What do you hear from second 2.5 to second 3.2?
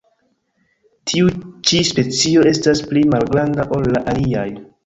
estas pli